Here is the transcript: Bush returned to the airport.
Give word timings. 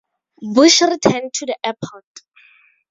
Bush 0.41 0.81
returned 0.81 1.31
to 1.35 1.45
the 1.45 1.55
airport. 1.63 2.05